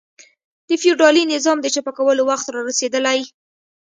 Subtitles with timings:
[0.67, 3.19] د فیوډالي نظام د چپه کولو وخت را رسېدلی.